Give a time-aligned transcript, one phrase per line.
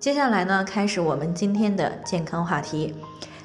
[0.00, 2.94] 接下来呢，开始我们今天的健康话题。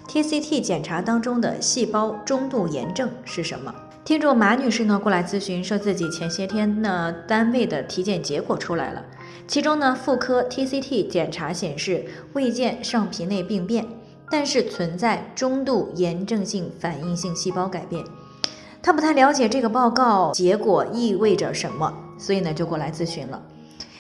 [0.08, 3.76] TCT 检查当中的细胞中度炎症是什么？
[4.06, 9.04] 听众马女士呢过来咨询，说自己前些天呢单位的体检结果出来了，
[9.46, 13.86] 其中呢妇科 TCT 检查显示未见上皮内病变，
[14.32, 18.02] 但是存在中度炎症性反应性细胞改变。
[18.82, 23.42] 她不太了解这个报告结果意味着什么，所以呢就过来咨询了。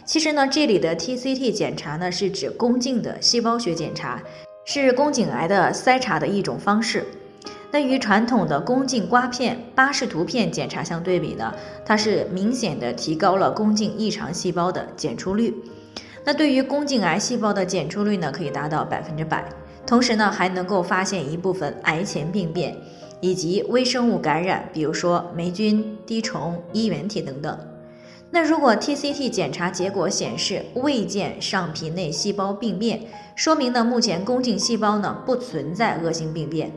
[0.06, 4.22] 其实呢，这里的 TCT 检查呢，是指宫颈的细胞学检查，
[4.64, 7.04] 是宫颈癌的筛查的一种方式。
[7.72, 11.52] 那与传统的宫颈刮片、巴氏图片检查相对比呢，
[11.84, 15.52] 它是明显的提高了宫颈异常细胞的检出率。
[16.24, 19.44] 那对于宫颈癌细胞的检出率呢，可以达到百分之百。
[19.88, 22.78] 同时呢，还能够发现一部分癌前病变
[23.22, 27.58] 以及微生物感染，比如说霉菌、滴虫、衣原体等等。
[28.32, 33.02] 那如果 TCT 检查结果显示未见上皮内细胞病变，
[33.36, 36.72] 说明呢目前宫颈细胞呢不存在恶性病变。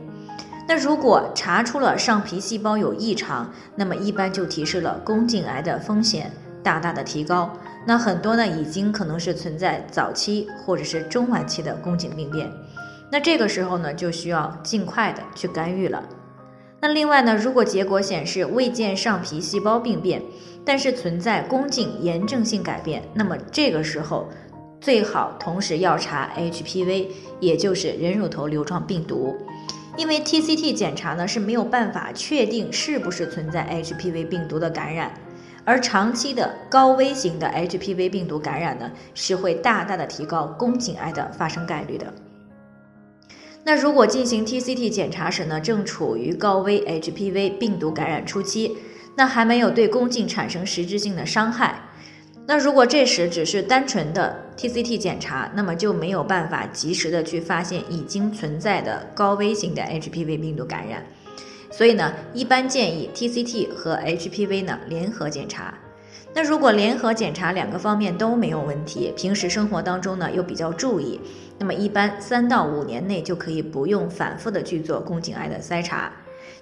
[0.67, 6.31] 那如果查出了上皮细胞有异常，那么一般就提示了宫颈癌的风险
[6.63, 7.51] 大大的提高。
[7.85, 12.49] 那很多呢已经可能是存在早期或者是中晚期的宫颈病变。
[13.11, 16.03] 那这个时候呢就需要尽快的去干预了。
[16.81, 20.21] 那另外呢，如果结果显示未见上皮细胞病变，
[20.63, 24.29] 但是存在宫颈炎症性改变，那么这个时候
[24.79, 27.07] 最好同时要查 HPV，
[27.41, 29.35] 也就是人乳头瘤状病毒，
[29.97, 35.11] 因为 TCT 检查呢是没有办法确定是不是存在 HPV 病毒的感染，
[35.65, 42.13] 而长期的高危型的 HPV 病毒感染呢是会大大的提高宫颈癌的发生概率的。
[43.63, 48.77] 那如果进行 TCT 检查时呢，正处于高危 HPV 病毒感染初期，
[49.15, 51.81] 那还没有对宫颈产生实质性的伤害。
[52.47, 61.05] 那如果这时只是单纯的 TCT 检查，那么就没有办法及时的去发现已经存在的高危型的 HPV 病毒感染。
[61.69, 65.75] 所以呢，一般建议 TCT 和 HPV 呢联合检查。
[66.41, 71.19] 那如果联合检查两个方面都没有问题，平时生活当中呢又比较注意，
[71.57, 76.09] 那么一般三到五年内就可以不用反复的去做宫颈癌的筛查。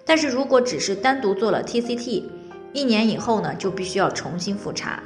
[0.03, 2.23] 但是如果只是单独做了 TCT，
[2.73, 4.99] 一年以后呢就必须要重新复查。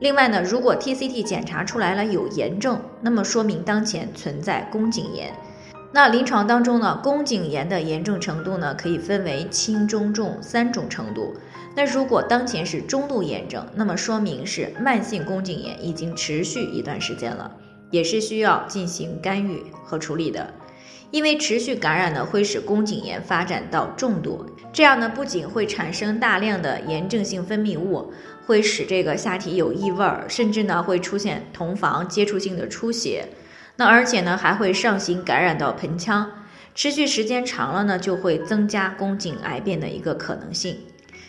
[0.00, 5.30] 另外呢，如果 TCT 检查出来了有炎症，那么说明当前存在宫颈炎。
[5.90, 11.34] 那临床当中呢，宫颈炎的严重程度呢，可以分为轻、中、重三种程度。
[11.74, 17.50] 那如果当前是中度炎症，那么说明是慢性宫颈炎已经持续一段时间了，
[17.90, 20.52] 也是需要进行干预和处理的。
[21.10, 28.12] 因为持续感染呢，会使宫颈炎发展到重度，这样呢，不仅会产生大量的炎症性分泌物，
[28.44, 33.26] 会使这个下体有异味儿，甚至呢，会出现同房接触性的出血。
[33.78, 36.28] 那而且呢，还会上行感染到盆腔，
[36.74, 40.78] 持续时间长了呢，就会增加宫颈癌变的一个可能性。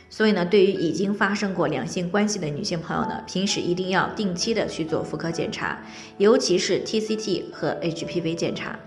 [0.10, 5.78] 所以呢，对于已经发生过两性关系的女性朋友呢，平时一定要定期的去做妇科检查，
[6.18, 8.80] 尤其是 TCT 和 HPV 检查，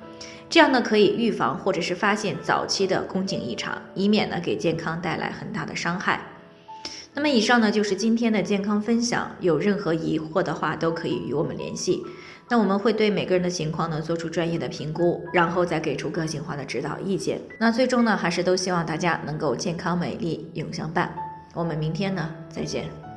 [0.50, 6.20] 这样呢可以预防或者是发现早期的宫颈异常，以免呢给健康带来很大的伤害。
[7.14, 12.02] 那么以上呢就是今天的健康分享，有任何疑惑的话都可以与我们联系。
[12.48, 17.40] 那我们会对每个人的情况呢做出专业的评估，然后再给出个性化的指导意见。
[17.58, 21.14] 那最终呢，还是都希望大家能够健康美丽永相伴。
[21.54, 23.11] 我们明天呢再见。